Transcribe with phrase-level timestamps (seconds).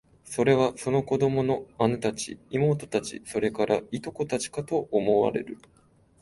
[0.23, 5.59] それは、その子供の姉たち、妹たち、それから、従姉妹たちかと想像される